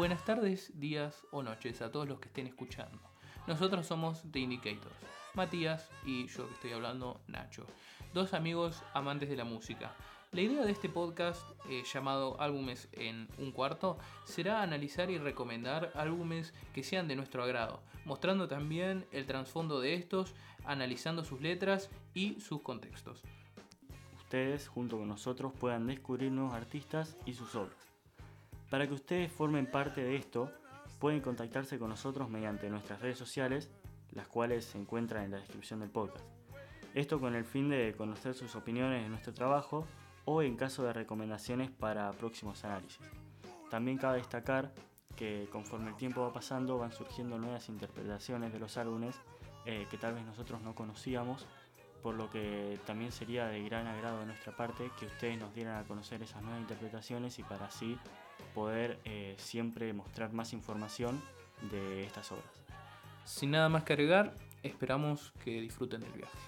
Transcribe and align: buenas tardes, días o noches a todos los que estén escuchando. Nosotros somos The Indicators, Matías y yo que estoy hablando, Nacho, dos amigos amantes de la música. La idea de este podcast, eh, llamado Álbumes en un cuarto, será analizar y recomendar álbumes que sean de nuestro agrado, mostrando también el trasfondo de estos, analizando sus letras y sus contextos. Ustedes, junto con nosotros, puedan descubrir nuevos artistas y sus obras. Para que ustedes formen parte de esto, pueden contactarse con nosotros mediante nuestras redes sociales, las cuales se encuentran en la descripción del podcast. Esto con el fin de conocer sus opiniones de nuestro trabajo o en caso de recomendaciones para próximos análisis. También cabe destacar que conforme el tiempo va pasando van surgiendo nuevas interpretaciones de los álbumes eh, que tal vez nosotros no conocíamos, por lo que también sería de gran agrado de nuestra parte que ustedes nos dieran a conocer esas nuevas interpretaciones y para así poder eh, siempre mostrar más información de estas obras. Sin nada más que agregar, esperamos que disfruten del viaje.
buenas 0.00 0.24
tardes, 0.24 0.72
días 0.80 1.26
o 1.30 1.42
noches 1.42 1.82
a 1.82 1.92
todos 1.92 2.08
los 2.08 2.20
que 2.20 2.28
estén 2.28 2.46
escuchando. 2.46 2.98
Nosotros 3.46 3.86
somos 3.86 4.22
The 4.32 4.38
Indicators, 4.38 4.96
Matías 5.34 5.90
y 6.06 6.26
yo 6.26 6.48
que 6.48 6.54
estoy 6.54 6.72
hablando, 6.72 7.20
Nacho, 7.26 7.66
dos 8.14 8.32
amigos 8.32 8.82
amantes 8.94 9.28
de 9.28 9.36
la 9.36 9.44
música. 9.44 9.92
La 10.32 10.40
idea 10.40 10.64
de 10.64 10.72
este 10.72 10.88
podcast, 10.88 11.42
eh, 11.68 11.82
llamado 11.92 12.40
Álbumes 12.40 12.88
en 12.92 13.28
un 13.36 13.52
cuarto, 13.52 13.98
será 14.24 14.62
analizar 14.62 15.10
y 15.10 15.18
recomendar 15.18 15.92
álbumes 15.94 16.54
que 16.72 16.82
sean 16.82 17.06
de 17.06 17.16
nuestro 17.16 17.42
agrado, 17.42 17.82
mostrando 18.06 18.48
también 18.48 19.04
el 19.12 19.26
trasfondo 19.26 19.82
de 19.82 19.92
estos, 19.92 20.34
analizando 20.64 21.24
sus 21.24 21.42
letras 21.42 21.90
y 22.14 22.40
sus 22.40 22.62
contextos. 22.62 23.22
Ustedes, 24.16 24.66
junto 24.66 24.96
con 24.96 25.08
nosotros, 25.08 25.52
puedan 25.60 25.86
descubrir 25.86 26.32
nuevos 26.32 26.54
artistas 26.54 27.18
y 27.26 27.34
sus 27.34 27.54
obras. 27.54 27.90
Para 28.70 28.86
que 28.86 28.94
ustedes 28.94 29.32
formen 29.32 29.66
parte 29.66 30.00
de 30.00 30.14
esto, 30.14 30.52
pueden 31.00 31.20
contactarse 31.20 31.78
con 31.78 31.88
nosotros 31.88 32.30
mediante 32.30 32.70
nuestras 32.70 33.00
redes 33.00 33.18
sociales, 33.18 33.68
las 34.12 34.28
cuales 34.28 34.64
se 34.64 34.78
encuentran 34.78 35.24
en 35.24 35.32
la 35.32 35.38
descripción 35.38 35.80
del 35.80 35.90
podcast. 35.90 36.24
Esto 36.94 37.18
con 37.18 37.34
el 37.34 37.44
fin 37.44 37.68
de 37.68 37.94
conocer 37.96 38.34
sus 38.34 38.54
opiniones 38.54 39.02
de 39.02 39.08
nuestro 39.08 39.34
trabajo 39.34 39.86
o 40.24 40.42
en 40.42 40.56
caso 40.56 40.84
de 40.84 40.92
recomendaciones 40.92 41.70
para 41.70 42.12
próximos 42.12 42.64
análisis. 42.64 43.00
También 43.70 43.98
cabe 43.98 44.18
destacar 44.18 44.72
que 45.16 45.48
conforme 45.50 45.90
el 45.90 45.96
tiempo 45.96 46.22
va 46.22 46.32
pasando 46.32 46.78
van 46.78 46.92
surgiendo 46.92 47.38
nuevas 47.38 47.68
interpretaciones 47.68 48.52
de 48.52 48.60
los 48.60 48.76
álbumes 48.76 49.16
eh, 49.66 49.86
que 49.90 49.98
tal 49.98 50.14
vez 50.14 50.24
nosotros 50.24 50.62
no 50.62 50.74
conocíamos, 50.76 51.46
por 52.02 52.14
lo 52.14 52.30
que 52.30 52.78
también 52.86 53.10
sería 53.10 53.46
de 53.46 53.62
gran 53.64 53.86
agrado 53.88 54.20
de 54.20 54.26
nuestra 54.26 54.56
parte 54.56 54.90
que 54.98 55.06
ustedes 55.06 55.38
nos 55.38 55.54
dieran 55.54 55.76
a 55.76 55.86
conocer 55.86 56.22
esas 56.22 56.42
nuevas 56.42 56.60
interpretaciones 56.60 57.38
y 57.38 57.42
para 57.42 57.66
así 57.66 57.98
poder 58.54 58.98
eh, 59.04 59.34
siempre 59.38 59.92
mostrar 59.92 60.32
más 60.32 60.52
información 60.52 61.20
de 61.70 62.04
estas 62.04 62.32
obras. 62.32 62.50
Sin 63.24 63.50
nada 63.50 63.68
más 63.68 63.84
que 63.84 63.92
agregar, 63.92 64.34
esperamos 64.62 65.32
que 65.44 65.60
disfruten 65.60 66.00
del 66.00 66.12
viaje. 66.12 66.38